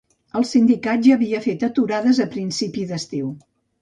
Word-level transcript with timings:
El 0.37 0.45
sindicat 0.51 1.03
ja 1.07 1.11
havia 1.17 1.41
fet 1.43 1.65
aturades 1.69 2.23
a 2.25 2.27
principi 2.37 2.87
d’estiu. 2.93 3.29